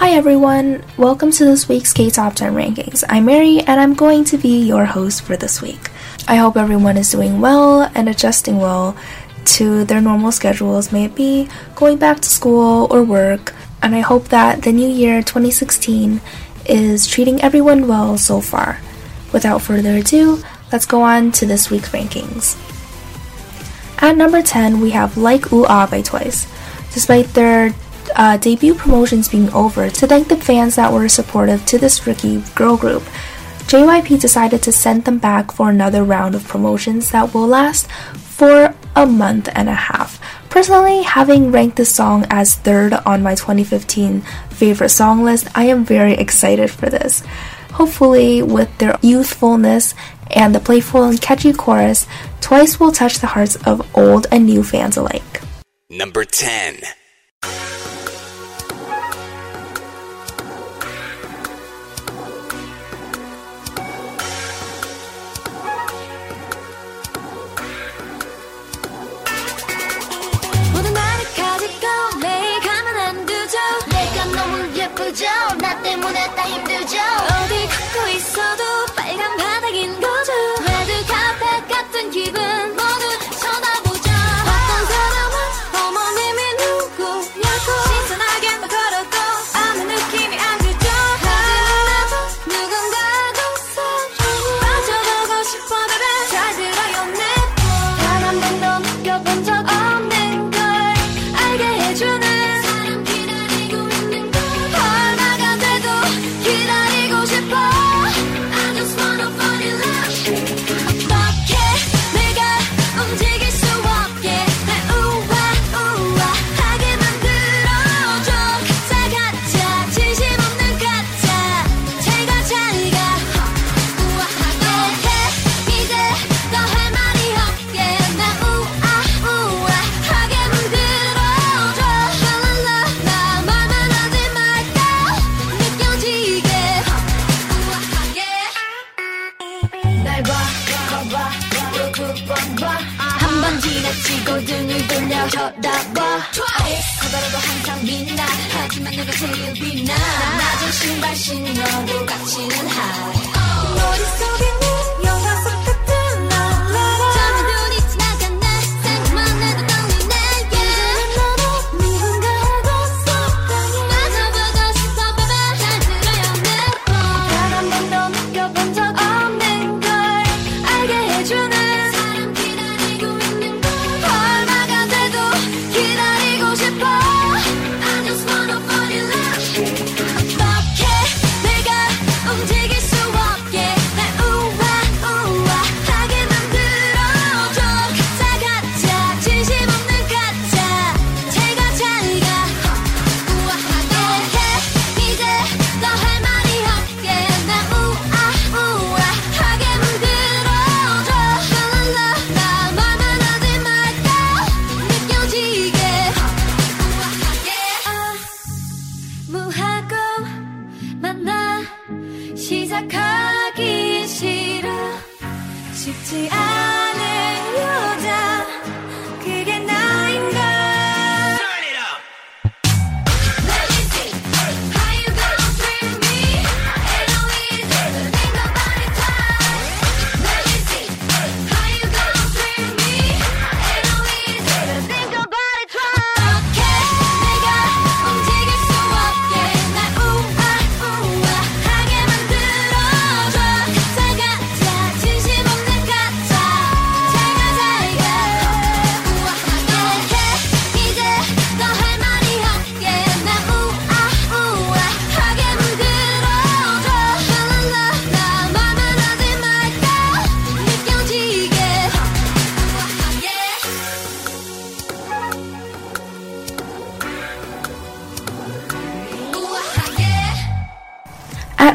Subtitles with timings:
[0.00, 3.04] Hi everyone, welcome to this week's K Top 10 Rankings.
[3.06, 5.90] I'm Mary and I'm going to be your host for this week.
[6.26, 8.96] I hope everyone is doing well and adjusting well
[9.56, 13.52] to their normal schedules, may it be going back to school or work,
[13.82, 16.22] and I hope that the new year 2016
[16.64, 18.80] is treating everyone well so far.
[19.34, 20.42] Without further ado,
[20.72, 22.56] let's go on to this week's rankings.
[24.02, 26.46] At number 10, we have Like Ooh Ah by Twice.
[26.94, 27.74] Despite their
[28.16, 32.42] uh, debut promotions being over, to thank the fans that were supportive to this rookie
[32.54, 33.02] girl group,
[33.66, 38.74] JYP decided to send them back for another round of promotions that will last for
[38.96, 40.20] a month and a half.
[40.50, 45.84] Personally, having ranked this song as third on my 2015 favorite song list, I am
[45.84, 47.22] very excited for this.
[47.72, 49.94] Hopefully, with their youthfulness
[50.32, 52.06] and the playful and catchy chorus,
[52.40, 55.40] Twice will touch the hearts of old and new fans alike.
[55.88, 56.80] Number 10
[74.90, 75.22] 예쁘죠
[75.62, 78.89] 나 때문에 다 힘들죠 어디 갖고 있어도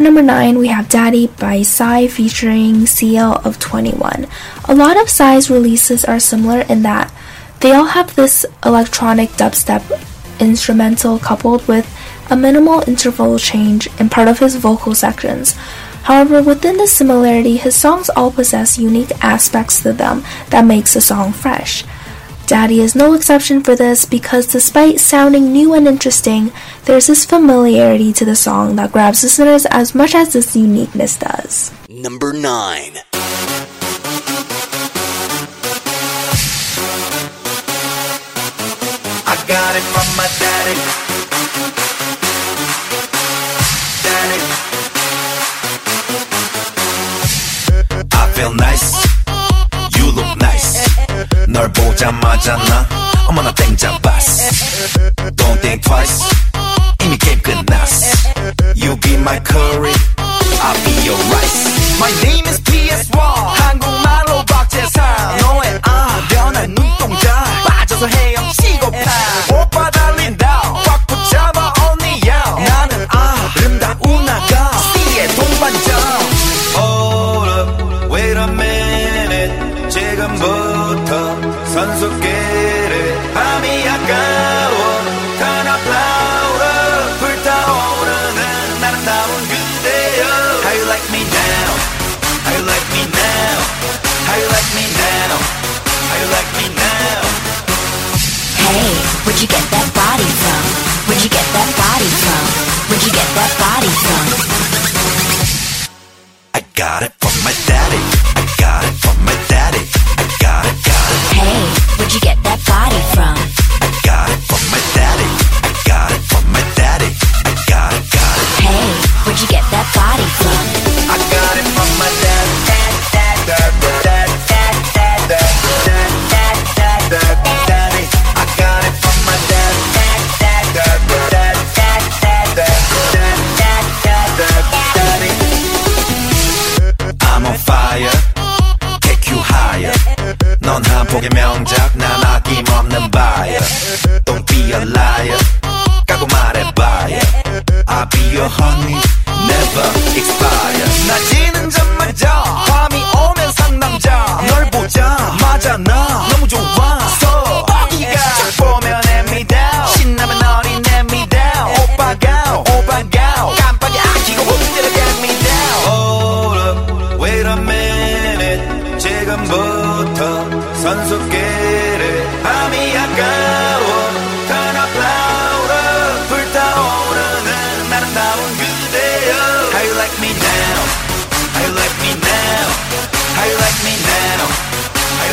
[0.05, 4.27] number 9, we have Daddy by Psy featuring CL of 21.
[4.65, 7.11] A lot of Psy's releases are similar in that
[7.61, 9.81] they all have this electronic dubstep
[10.39, 11.91] instrumental coupled with
[12.29, 15.53] a minimal interval change in part of his vocal sections.
[16.03, 21.01] However, within the similarity, his songs all possess unique aspects to them that makes a
[21.01, 21.83] song fresh.
[22.47, 26.51] Daddy is no exception for this because despite sounding new and interesting,
[26.83, 31.71] there's this familiarity to the song that grabs listeners as much as this uniqueness does.
[31.89, 32.45] Number 9
[39.27, 42.14] I got it from my daddy.
[51.55, 52.85] 널 보자마자 나
[53.29, 54.43] 어머나 땡 잡았어
[55.37, 56.21] Don't think twice.
[57.01, 58.05] 이미 게임 끝났어.
[58.75, 60.14] You be my curry.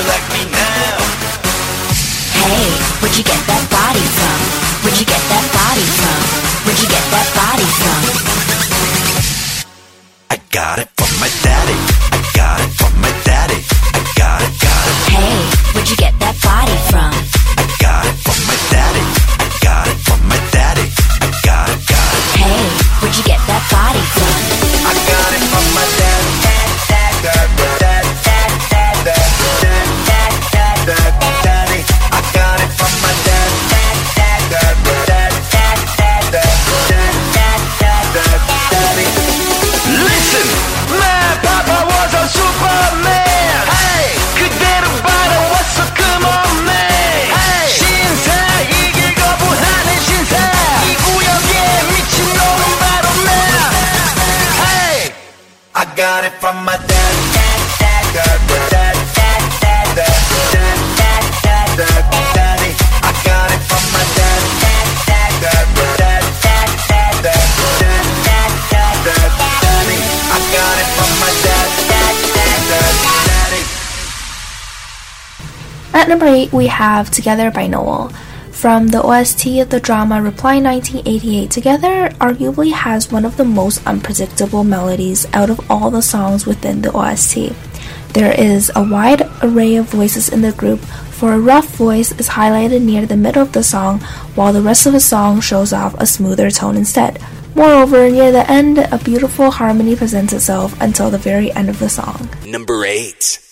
[0.06, 0.96] like me now?
[2.42, 2.66] Hey,
[3.00, 4.38] where'd you get that body from?
[4.82, 6.20] Where'd you get that body from?
[6.66, 8.00] Where'd you get that body from?
[10.30, 11.91] I got it from my daddy.
[76.52, 78.12] we have Together by Noel.
[78.50, 83.84] From the OST of the drama Reply 1988, Together arguably has one of the most
[83.86, 87.52] unpredictable melodies out of all the songs within the OST.
[88.12, 92.28] There is a wide array of voices in the group, for a rough voice is
[92.28, 94.00] highlighted near the middle of the song,
[94.34, 97.18] while the rest of the song shows off a smoother tone instead.
[97.54, 101.88] Moreover, near the end, a beautiful harmony presents itself until the very end of the
[101.88, 102.28] song.
[102.46, 103.51] Number 8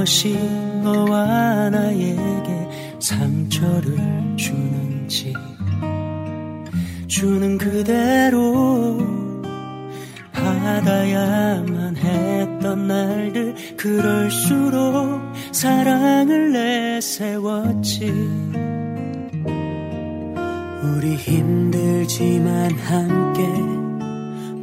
[0.00, 0.32] 무엇이
[0.82, 3.98] 너와 나에게 상처를
[4.34, 5.34] 주는지
[7.06, 8.96] 주는 그대로
[10.32, 15.20] 받아야만 했던 날들 그럴수록
[15.52, 18.06] 사랑을 내세웠지.
[20.82, 23.42] 우리 힘들지만 함께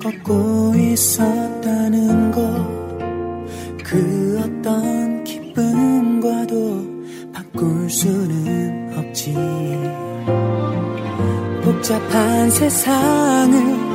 [0.02, 2.87] 걷고 있었다는 것.
[3.88, 6.86] 그 어떤 기쁨과도
[7.32, 9.34] 바꿀 수는 없지.
[11.64, 13.88] 복잡한 세상을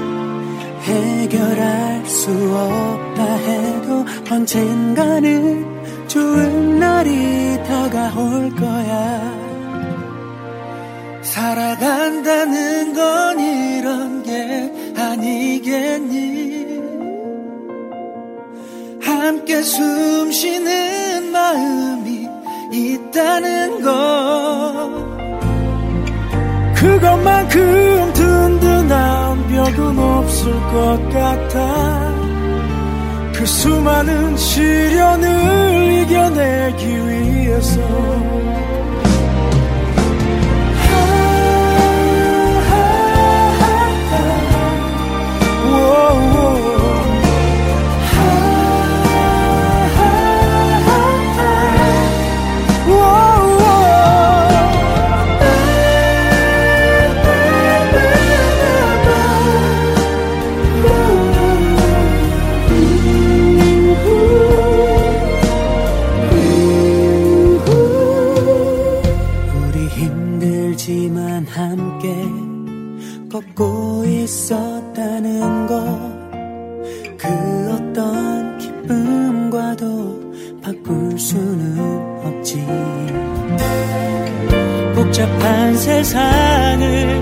[0.80, 9.42] 해결할 수 없다 해도 언젠가는 좋은 날이 다가올 거야.
[11.20, 16.31] 살아간다는 건 이런 게 아니겠니
[19.42, 22.28] 함께 숨 쉬는 마음이
[22.72, 23.90] 있다는 것.
[26.76, 32.12] 그것만큼 든든한 벽은 없을 것 같아.
[33.34, 37.80] 그 수많은 시련을 이겨내기 위해서
[86.12, 87.20] 세상을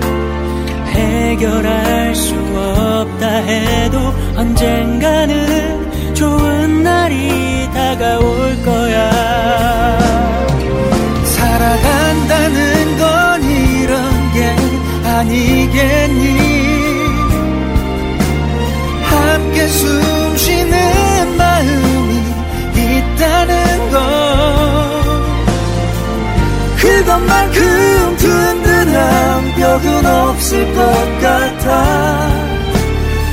[0.87, 3.97] 해결할 수 없다 해도
[4.35, 9.09] 언젠가는 좋은 날이 다가올 거야.
[11.23, 14.55] 살아간다는 건 이런 게
[15.09, 16.37] 아니겠니?
[19.03, 20.10] 함께 숨
[29.71, 30.81] 벽은 없을 것
[31.21, 32.29] 같아.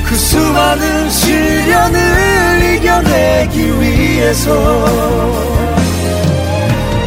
[0.07, 4.53] 그 수많은 시련을 이겨내기 위해서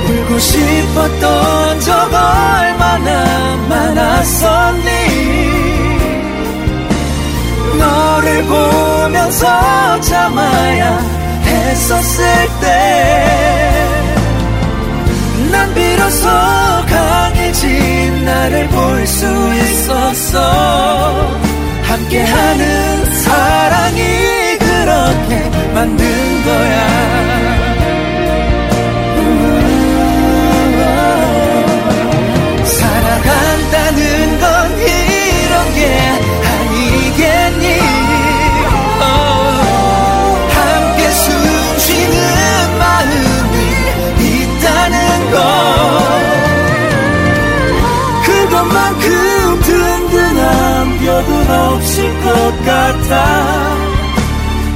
[0.05, 4.81] 울고 싶었던 적 얼마나 많았었니?
[7.79, 10.99] 너를 보면서 참아야
[11.45, 12.25] 했었을
[12.59, 13.61] 때
[15.51, 16.29] 난 비로소
[17.51, 20.39] 강해진 나를 볼 수 있었어.
[21.83, 24.01] 함께하는 사랑이
[24.57, 26.05] 그렇게 만든
[26.45, 27.60] 거야
[51.51, 53.91] 없을 것 같아.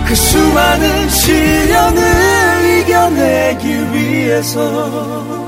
[0.07, 5.44] 그 수많은 시련을 이겨내기 위해서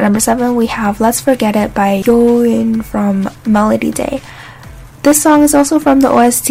[0.00, 4.22] At number seven, we have Let's Forget It by Yoin from Melody Day.
[5.02, 6.50] This song is also from the OST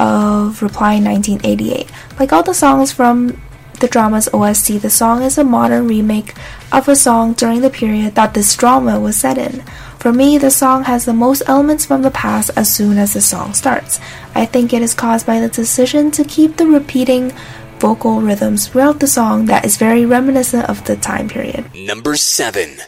[0.00, 1.88] of Reply 1988.
[2.18, 3.40] Like all the songs from
[3.78, 6.34] the drama's OST, the song is a modern remake
[6.72, 9.62] of a song during the period that this drama was set in.
[10.00, 13.20] For me, the song has the most elements from the past as soon as the
[13.20, 14.00] song starts.
[14.34, 17.32] I think it is caused by the decision to keep the repeating
[17.80, 21.64] vocal rhythms throughout the song that is very reminiscent of the time period.
[21.74, 22.78] Number 7.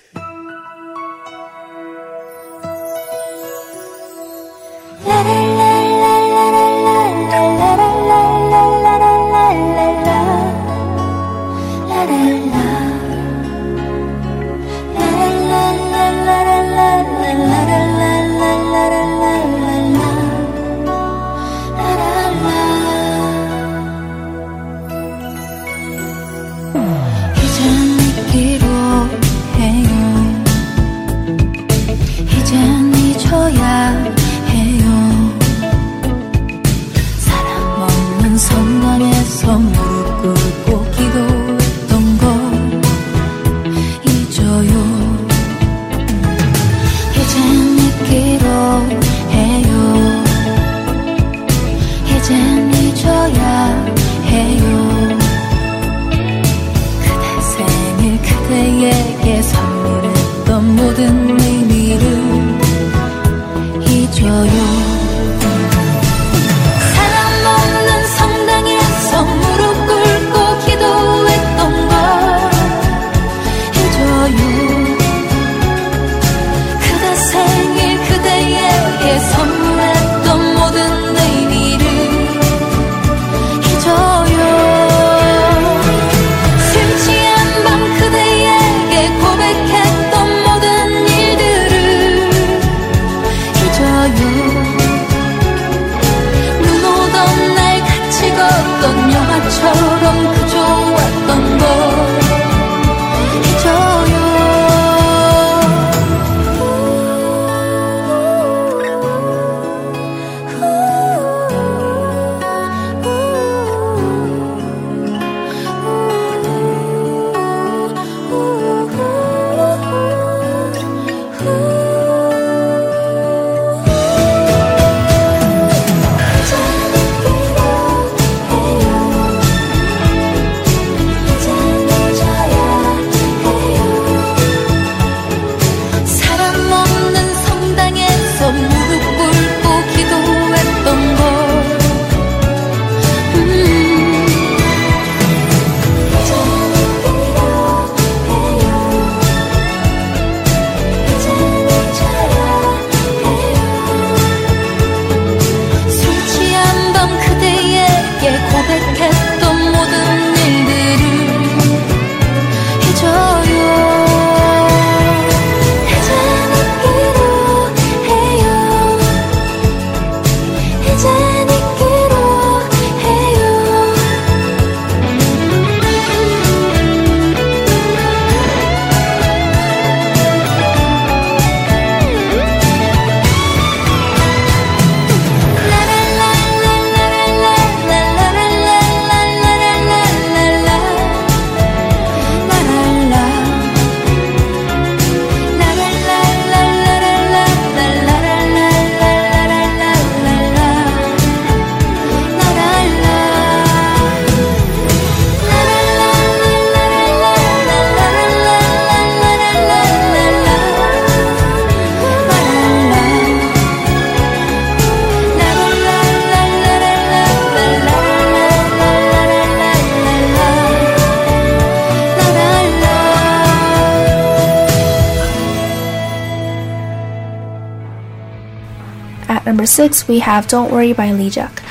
[229.71, 231.63] 6, we have Don't Worry by Lee Jack.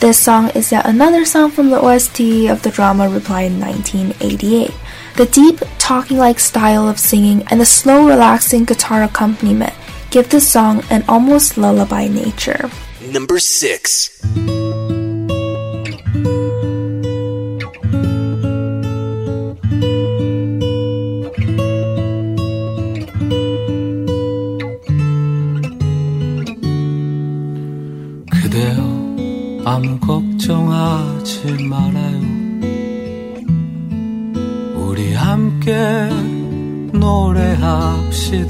[0.00, 4.72] This song is yet another song from the OST of the drama Reply in 1988.
[5.16, 9.72] The deep, talking like style of singing and the slow, relaxing guitar accompaniment
[10.10, 12.70] give this song an almost lullaby nature.
[13.00, 14.63] Number 6.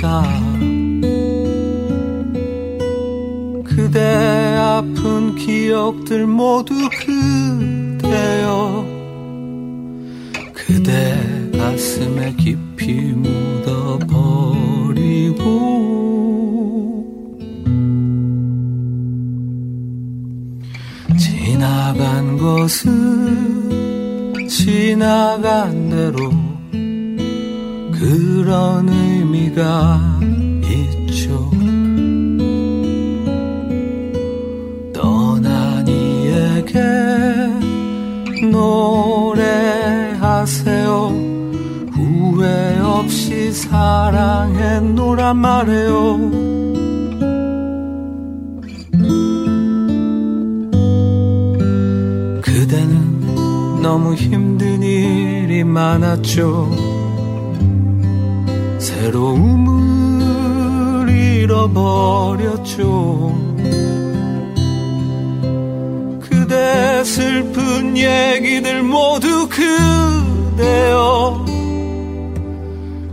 [0.05, 0.23] 노래합시다
[3.65, 4.01] 그대
[4.59, 6.75] 아픈 기억들 모두
[45.35, 46.19] 말해요.
[52.41, 56.71] 그대는 너무 힘든 일이 많았죠.
[58.79, 59.85] 새로움을
[61.45, 62.75] 잃어버렸죠.
[66.21, 71.45] 그대 슬픈 얘기들 모두 그대여.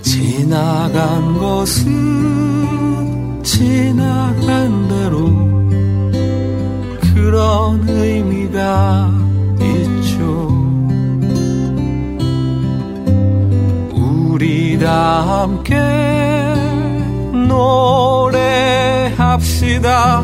[0.02, 5.26] 지나간 것은 지나간 대로
[7.00, 9.10] 그런 의미가
[9.60, 10.48] 있죠.
[13.92, 15.74] 우리 다 함께
[17.48, 18.95] 노래
[19.36, 20.20] 합시다.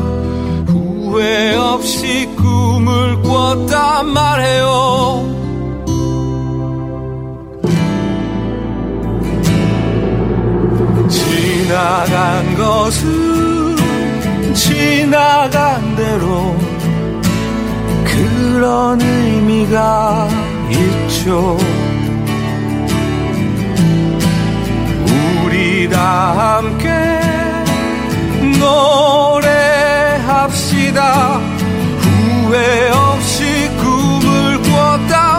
[0.67, 5.29] 후회 없이 꿈을 꿨단 말해요.
[11.09, 13.75] 지나간 것은
[14.55, 16.55] 지나간 대로
[18.05, 20.27] 그런 의미가
[20.71, 21.57] 있죠.
[25.45, 27.22] 우리 다 함께
[30.23, 31.39] 노래합시다.
[31.99, 35.32] 후회 없이 꿈을 꿨단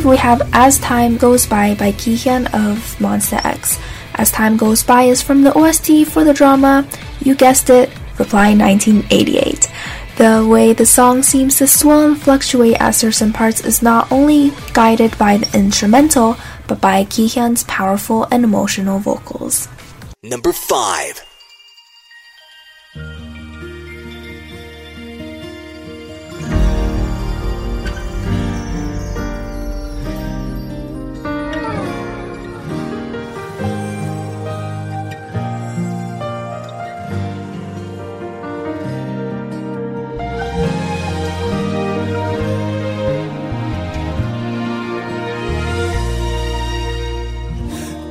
[0.00, 3.78] 5, we have As Time Goes By by Kihyun of Monster X.
[4.14, 6.86] As Time Goes By is from the OST for the drama,
[7.20, 9.70] you guessed it, Reply 1988.
[10.16, 14.52] The way the song seems to swell and fluctuate at certain parts is not only
[14.72, 16.36] guided by the instrumental,
[16.66, 19.68] but by Kihyun's powerful and emotional vocals.
[20.22, 21.29] Number 5.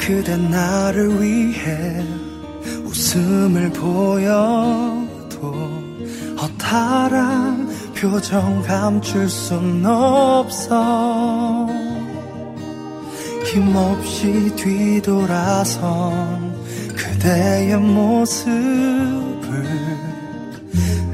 [0.10, 2.04] 그대 나를 위해
[2.84, 5.54] 웃음을 보여도
[6.42, 11.68] 허탈한 표정 감출 순 없어.
[13.46, 16.56] 힘없이 뒤돌아선
[16.96, 19.64] 그대의 모습을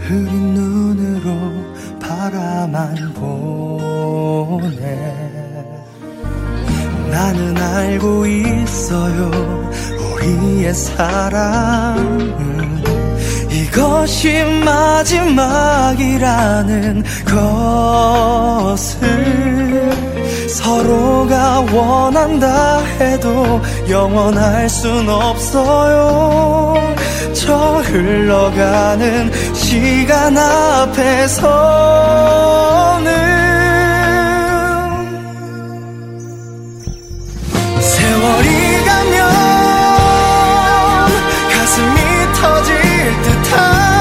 [0.07, 5.24] 흐린 눈으로 바라만 보네
[7.15, 9.31] 나는 알고 있어요.
[9.97, 12.03] 우리의 사랑은
[13.49, 15.45] 이것이 마지막이라는
[18.65, 19.05] 것을
[20.49, 26.73] 서로가 원한다 해도 영원할 순 없어요.
[27.33, 31.85] 저 흘러가는 시간 앞에서는
[43.55, 43.94] come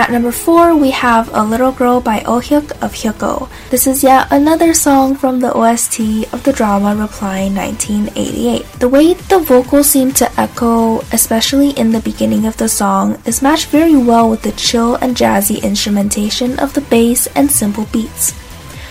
[0.00, 3.50] At number 4, we have A Little Girl by Oh Hyuk of Hyuko.
[3.68, 8.64] This is yet another song from the OST of the drama Reply 1988.
[8.80, 13.42] The way the vocals seem to echo, especially in the beginning of the song, is
[13.42, 18.32] matched very well with the chill and jazzy instrumentation of the bass and simple beats.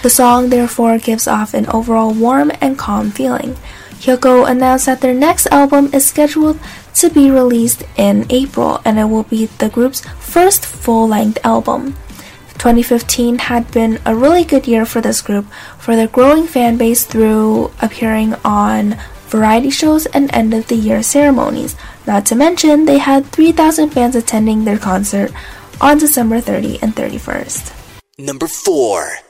[0.04, 3.58] The song therefore gives off an overall warm and calm feeling.
[4.00, 6.60] Hyuko announced that their next album is scheduled
[6.95, 11.95] to be released in April and it will be the group's first full length album.
[12.60, 15.45] 2015 had been a really good year for this group
[15.78, 18.97] for their growing fan base through appearing on
[19.28, 21.75] variety shows and end of the year ceremonies.
[22.06, 25.32] Not to mention, they had 3,000 fans attending their concert
[25.80, 27.73] on December 30 and 31st.
[28.17, 29.29] Number 4.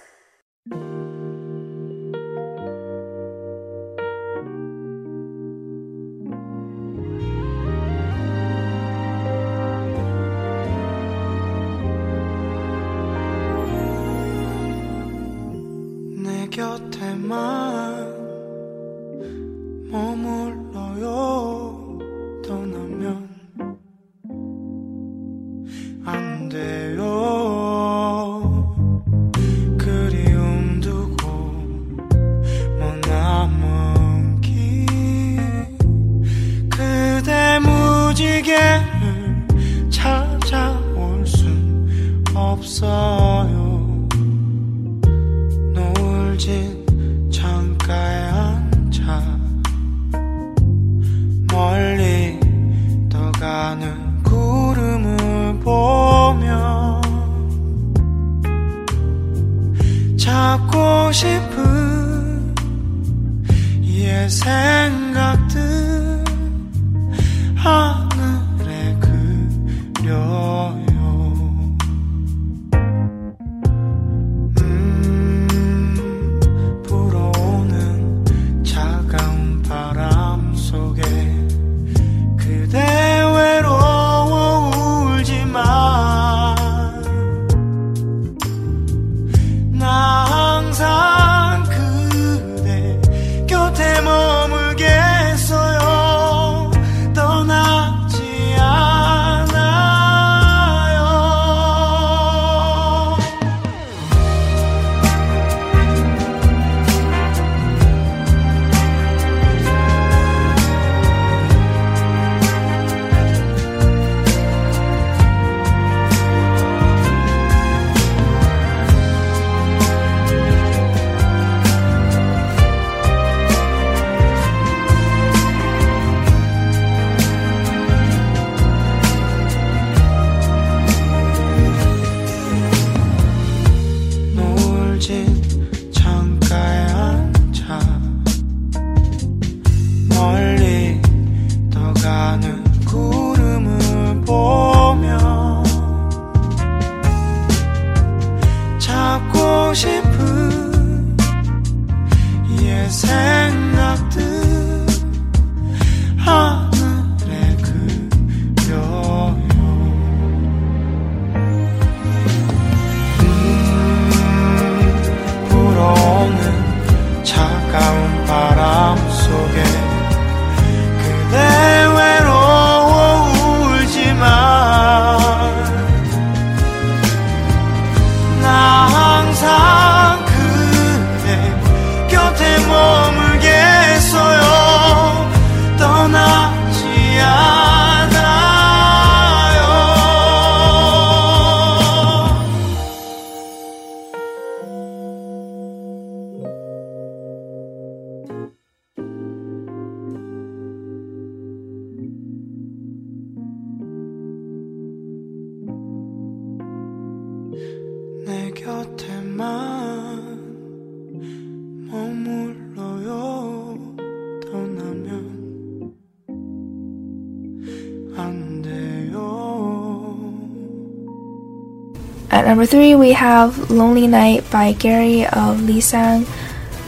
[222.49, 226.25] Number three, we have Lonely Night by Gary of Lisang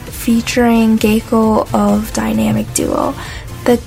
[0.09, 3.13] featuring Geiko of Dynamic Duo.
[3.65, 3.79] The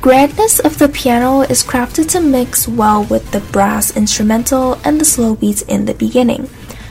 [0.00, 5.04] grandness of the piano is crafted to mix well with the brass instrumental and the
[5.04, 6.50] slow beats in the beginning.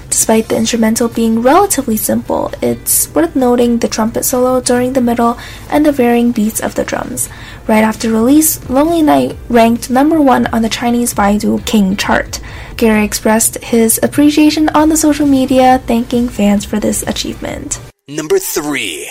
[0.09, 5.37] Despite the instrumental being relatively simple, it's worth noting the trumpet solo during the middle
[5.69, 7.27] and the varying beats of the drums.
[7.67, 12.38] Right after release, Lonely Night ranked number one on the Chinese Baidu King chart.
[12.78, 17.78] Gary expressed his appreciation on the social media, thanking fans for this achievement.
[18.08, 19.06] Number 3.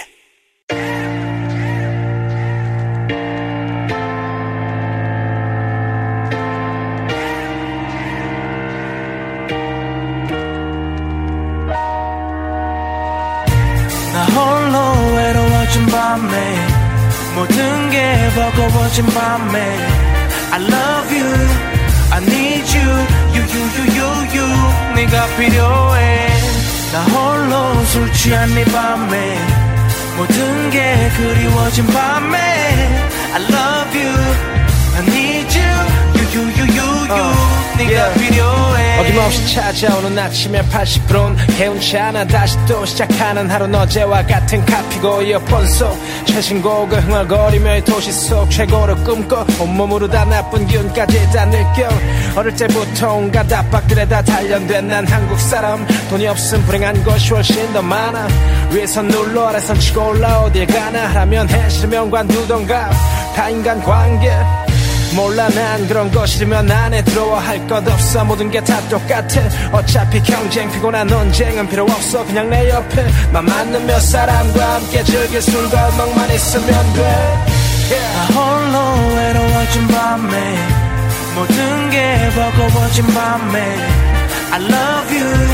[14.13, 16.55] 나 홀로 외로워진 밤에
[17.35, 20.13] 모든 게 버거워진 밤에
[20.53, 20.96] I love
[23.60, 26.28] You 네가 필요해
[26.92, 29.38] 나 홀로 술 취한 네 밤에
[30.16, 32.38] 모든 게 그리워진 밤에
[33.34, 34.14] I love you
[34.96, 35.97] I need you
[39.00, 45.96] 어김없이 찾아오는 아침에 80%는 개운치 않아 다시 또 시작하는 하루는 어제와 같은 카피고 이어폰 속
[46.26, 51.88] 최신곡을 흥얼거리며 이 도시 속 최고를 꿈꿔 온몸으로 다 나쁜 기운까지 다 느껴.
[52.36, 55.86] 어릴 때부터 온갖 압박들에 다 단련된 난 한국 사람.
[56.10, 58.26] 돈이 없음 불행한 것이 훨씬 더 많아.
[58.72, 62.90] 위에선 눌러 아래선 치고 올라 어딜 가나 하라면 해 싫으면 관두던가
[63.34, 64.30] 다 인간 관계
[65.14, 68.24] 몰라 난 그런 거 싫으면 안에 들어와 할 것 없어.
[68.24, 69.40] 모든 게 다 똑같아.
[69.72, 72.24] 어차피 경쟁 피곤한 논쟁은 필요 없어.
[72.26, 77.44] 그냥 내 옆에 맘 맞는 몇 사람과 함께 즐길 술과 음악만 있으면 돼.
[77.90, 80.56] 나 홀로 외로워진 밤에.
[81.34, 83.76] 모든 게 버거워진 밤에.
[84.50, 85.48] I love you.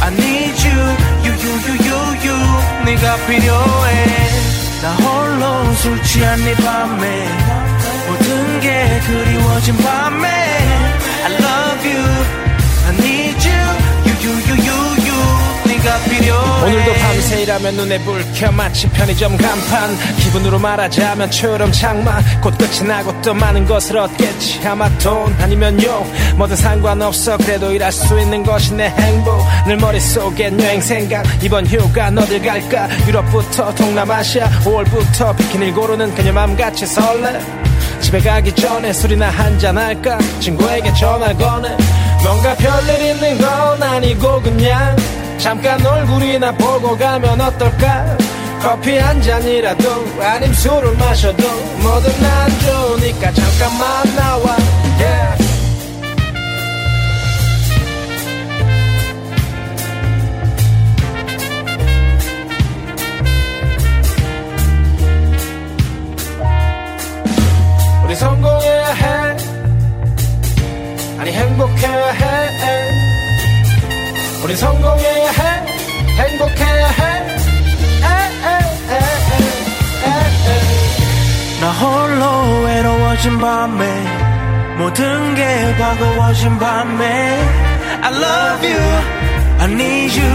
[0.00, 0.78] I need you.
[1.24, 2.84] You you you you you.
[2.84, 4.06] 네가 필요해.
[4.82, 7.26] 나 홀로 술 취한 네 밤에
[8.58, 10.28] 모든 게 그리워진 밤에
[11.24, 12.04] I love you.
[12.86, 13.60] I need you.
[14.06, 15.20] You you you you you.
[15.66, 16.62] 네가 필요해.
[16.64, 19.96] 오늘도 밤새 새세이라면 눈에 불켜 마치 편의점 간판.
[20.18, 22.20] 기분으로 말하자면 초여름 장마.
[22.42, 24.66] 곧 끝이 나고 또 많은 것을 얻겠지.
[24.66, 27.36] 아마 돈 아니면 욕 뭐든 상관없어.
[27.38, 29.44] 그래도 일할 수 있는 것이 내 행복.
[29.66, 31.24] 늘 머릿속엔 여행 생각.
[31.42, 32.88] 이번 휴가 어딜 갈까?
[33.06, 34.48] 유럽부터 동남아시아.
[34.64, 37.67] 5월부터 비키니를 고르는 그녀 맘같이 설레
[38.00, 40.18] 집에 가기 전에 술이나 한잔 할까?
[40.40, 41.76] 친구에게 전화 거네
[42.22, 44.96] 뭔가 별일 있는 건 아니고 그냥
[45.38, 48.16] 잠깐 얼굴이나 보고 가면 어떨까?
[48.60, 49.88] 커피 한 잔이라도
[50.20, 51.48] 아님 술을 마셔도
[51.80, 54.56] 뭐든 안 좋으니까 잠깐만 나와.
[54.98, 55.47] Yeah.
[68.18, 69.36] 성공해야 해.
[71.18, 72.90] 아니 행복해야 해.
[74.42, 75.66] 우리 성공해야 해.
[76.16, 77.38] 행복해야 해.
[81.60, 83.84] 나 홀로 외로워진 밤에
[84.78, 87.04] 모든 게 버거워진 밤에
[88.02, 88.80] I love you
[89.60, 90.30] I need you.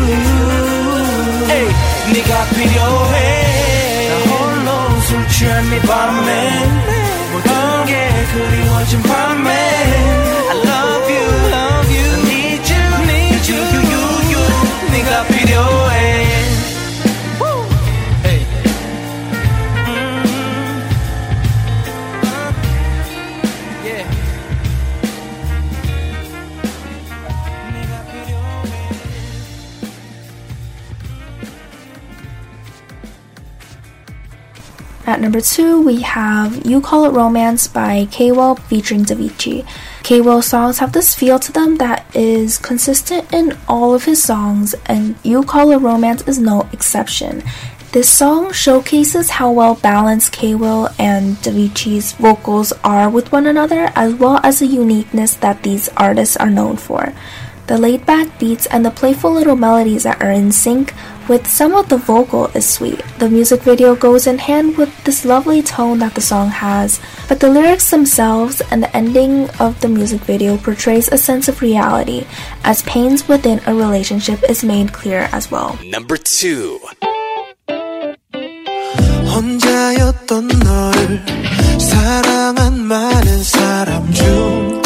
[1.50, 1.68] 에이,
[2.14, 4.10] 네가 필요해.
[4.10, 7.03] 나 홀로 술 취한 네 밤에
[8.23, 13.93] 모든 게 그리워진 밤에 I love you love you I need you need you you
[13.93, 14.43] you you
[14.93, 16.42] 네가 필요해
[35.14, 39.64] At number two, we have You Call It Romance by K-Well featuring Davichi.
[40.02, 44.74] K-Well's songs have this feel to them that is consistent in all of his songs,
[44.88, 47.44] and You Call It Romance is no exception.
[47.92, 54.16] This song showcases how well balanced K-Will and Davichi's vocals are with one another, as
[54.16, 57.14] well as the uniqueness that these artists are known for.
[57.69, 60.95] The laid back beats and the playful little melodies that are in sync
[61.29, 63.05] with some of the vocal is sweet.
[63.19, 67.41] The music video goes in hand with this lovely tone that the song has, but
[67.41, 72.25] the lyrics themselves and the ending of the music video portrays a sense of reality,
[72.65, 75.79] as pains within a relationship is made clear as well.
[75.85, 76.81] Number two.
[79.29, 81.21] 혼자였던 너를
[81.79, 84.83] 사랑한 많은 사람 중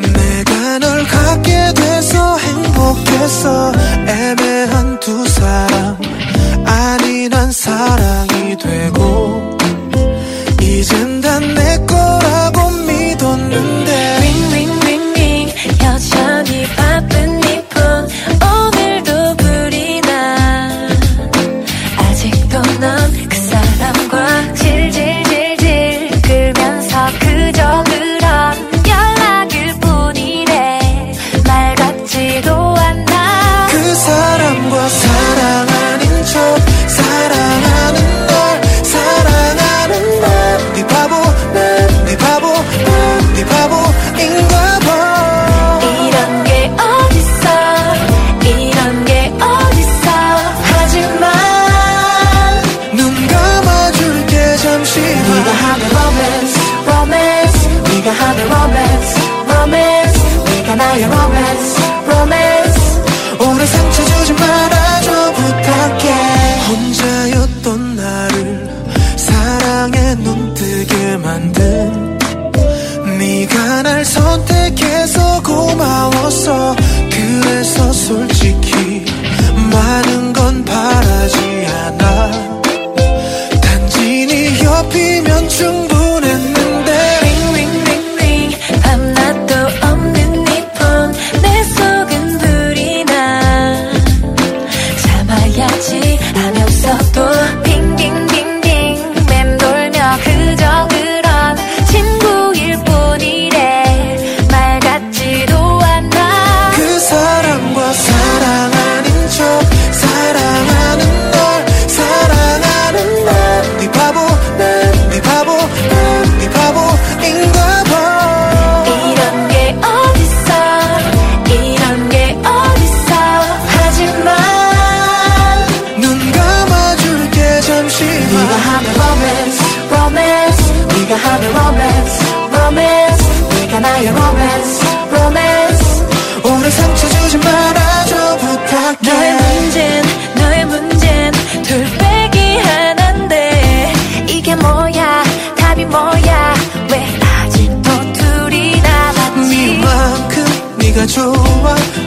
[0.00, 1.04] 내가 널
[1.35, 3.71] 갖게 돼서 행복했어
[4.07, 5.97] 애매한 두 사람.
[6.65, 9.57] 아니 난 사랑이 되고
[10.61, 12.14] 이젠 다내거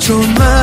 [0.09, 0.58] so much.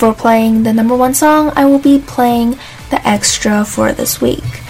[0.00, 2.52] Before playing the number one song, I will be playing
[2.88, 4.62] the extra for this week.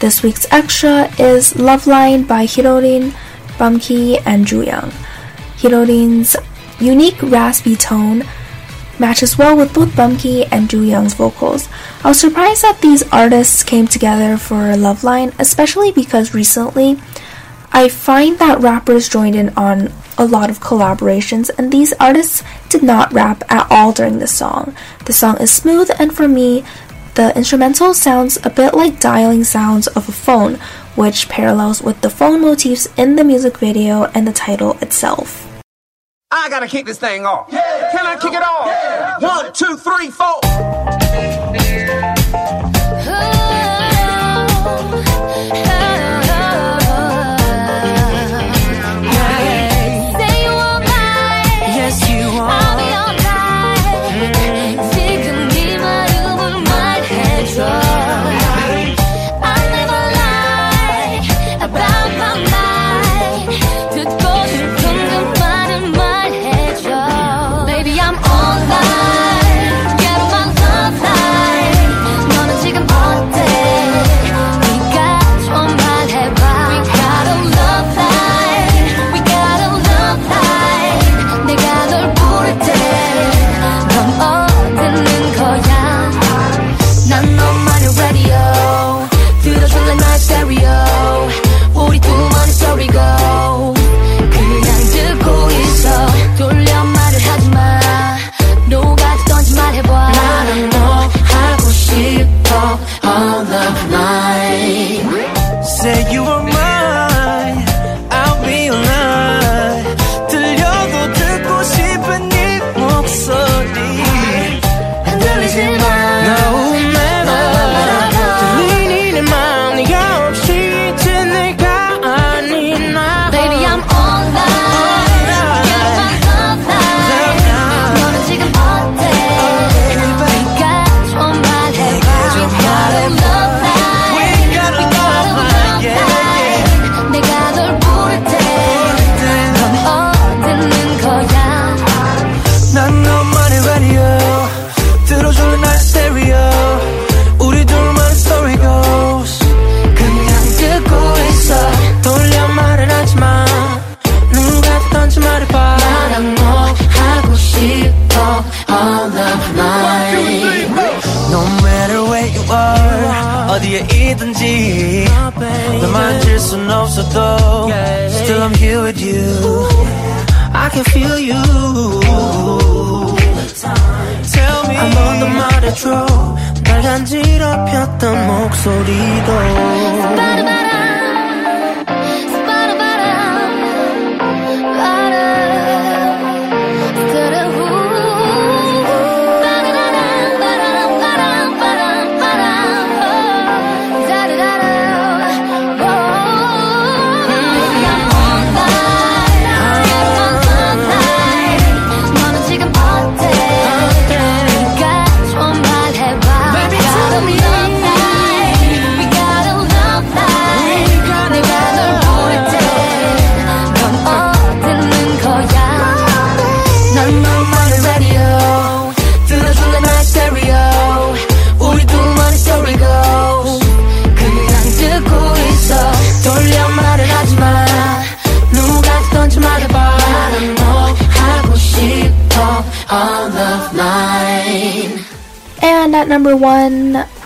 [0.00, 3.12] This week's extra is Love Line by Hirorin,
[3.58, 4.94] Bumki, and Jooyoung.
[5.58, 6.36] Hirorin's
[6.80, 8.24] unique raspy tone
[8.98, 11.68] matches well with both Bumki and Jooyoung's vocals.
[12.02, 16.98] I was surprised that these artists came together for Love Line, especially because recently
[17.72, 22.82] I find that rappers joined in on a lot of collaborations, and these artists did
[22.82, 24.74] not rap at all during the song.
[25.04, 26.64] The song is smooth, and for me,
[27.14, 30.56] the instrumental sounds a bit like dialing sounds of a phone,
[30.96, 35.46] which parallels with the phone motifs in the music video and the title itself.
[36.30, 37.50] I gotta kick this thing off.
[37.50, 39.22] Can I kick it off?
[39.22, 41.35] One, two, three, four.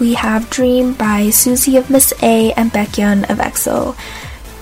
[0.01, 3.95] We have Dream by Susie of Miss A and Baekhyun of EXO.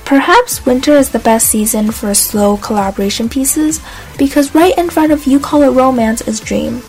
[0.04, 3.80] Perhaps winter is the best season for slow collaboration pieces
[4.18, 6.82] because right in front of You Call It Romance is Dream.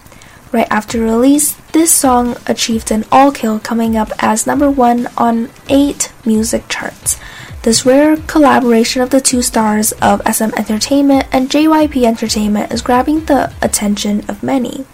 [0.51, 5.51] Right after release, this song achieved an all kill coming up as number one on
[5.69, 7.19] eight music charts.
[7.61, 13.25] This rare collaboration of the two stars of SM Entertainment and JYP Entertainment is grabbing
[13.25, 14.85] the attention of many.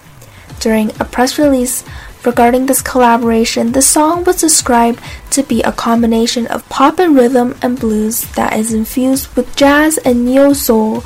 [0.60, 1.84] During a press release
[2.26, 5.00] regarding this collaboration, the song was described
[5.32, 9.98] to be a combination of pop and rhythm and blues that is infused with jazz
[10.00, 11.04] and neo soul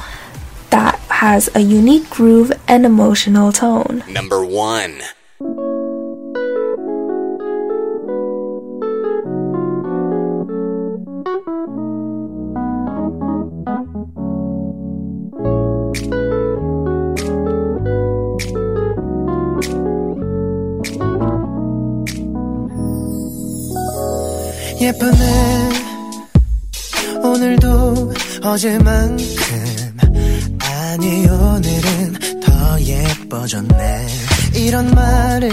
[0.70, 4.03] that has a unique groove and emotional tone.
[4.07, 5.01] Number one.
[24.82, 25.69] 예쁘네.
[27.23, 28.13] 오늘도
[28.43, 29.97] 어제만큼
[30.61, 34.07] 아니 오늘은 더 예뻐졌네.
[34.55, 35.51] 이런 말을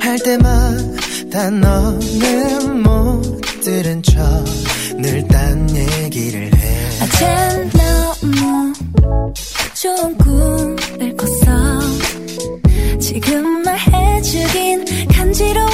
[0.00, 4.16] 할 때마다 너는 못 들은 척
[4.96, 6.88] 늘 딴 얘기를 해.
[7.02, 8.72] 어젠 너무
[9.74, 11.80] 좋은 꿈을 꿨어.
[13.00, 15.71] 지금 말해주긴 간지러워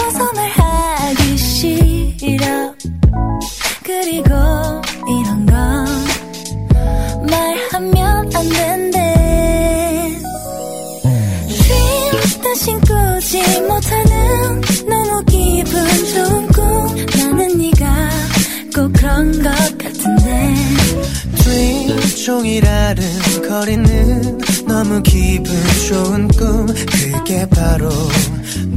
[22.29, 25.51] 종일 아른거리는 너무 기분
[25.89, 26.66] 좋은 꿈.
[26.66, 27.89] 그게 바로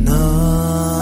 [0.05, 1.00] 너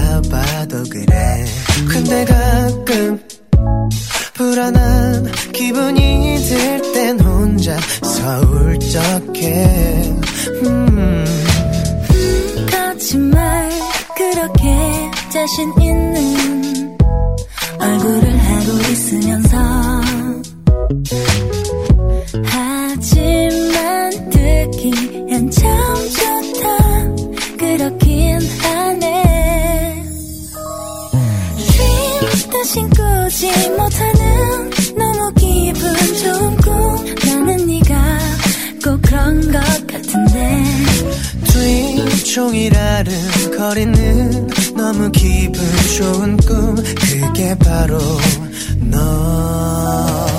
[0.00, 1.44] 사실 내가 봐도 그래.
[1.88, 3.20] 근데 가끔
[4.34, 10.14] 불안한 기분이 들 땐 혼자 서 울적해
[10.64, 11.24] 음.
[12.70, 13.70] 거짓말
[14.16, 16.96] 그렇게 자신 있는
[17.78, 19.58] 얼굴을 하고 있으면서.
[22.44, 25.99] 하지만 듣기엔 참
[33.40, 37.14] 꾸지 못하는 너무 기분 좋은 꿈.
[37.26, 38.18] 나는 네가
[38.84, 40.62] 꼭 그런 것 같은데.
[41.44, 45.64] dream 종일 아른거리는 너무 기분
[45.96, 46.76] 좋은 꿈.
[46.76, 47.98] 그게 바로
[48.90, 50.29] 너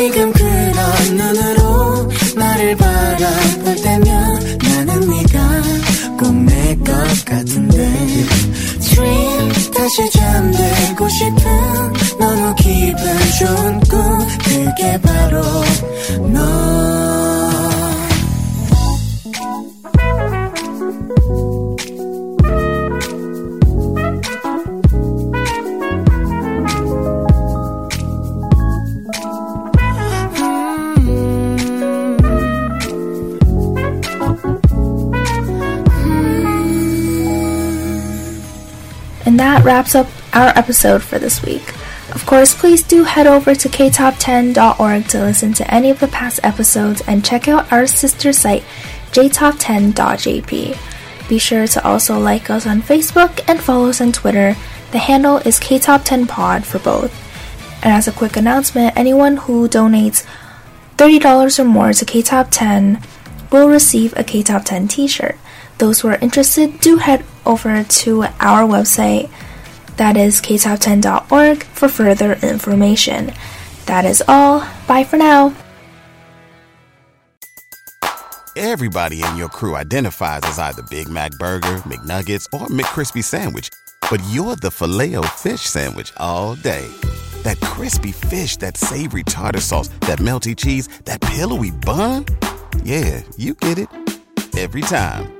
[0.00, 5.62] 지금 그런 눈으로 나를 바라볼 때면 나는 네가
[6.18, 7.92] 꼭 내 것 같은데.
[8.80, 11.36] Dream 다시 잠들고 싶은
[12.18, 12.98] 너무 기분
[13.40, 15.42] 좋은 꿈 그게 바로
[16.32, 17.19] 너
[39.60, 41.74] that wraps up our episode for this week.
[42.14, 46.40] Of course, please do head over to ktop10.org to listen to any of the past
[46.42, 48.64] episodes and check out our sister site,
[49.12, 50.78] jtop10.jp.
[51.28, 54.56] Be sure to also like us on Facebook and follow us on Twitter.
[54.92, 57.14] The handle is ktop10pod for both.
[57.84, 60.26] And as a quick announcement, anyone who donates
[60.96, 63.04] $30 or more to KTOP10
[63.52, 65.36] will receive a KTOP 10 t-shirt.
[65.78, 69.30] Those who are interested do head over to our website
[70.00, 73.34] that is ktop10.org for further information.
[73.84, 74.66] That is all.
[74.88, 75.54] Bye for now.
[78.56, 83.68] Everybody in your crew identifies as either Big Mac Burger, McNuggets, or McCrispy Sandwich.
[84.10, 86.88] But you're the filet fish Sandwich all day.
[87.42, 92.24] That crispy fish, that savory tartar sauce, that melty cheese, that pillowy bun.
[92.84, 93.88] Yeah, you get it.
[94.56, 95.39] Every time.